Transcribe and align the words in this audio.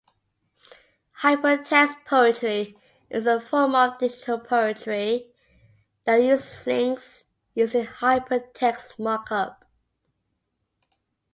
Hypertext 1.21 2.05
poetry 2.05 2.75
is 3.11 3.27
a 3.27 3.39
form 3.39 3.75
of 3.75 3.99
digital 3.99 4.39
poetry 4.39 5.31
that 6.05 6.23
uses 6.23 6.65
links 6.65 7.23
using 7.53 7.85
hypertext 7.85 8.97
mark-up. 8.97 9.63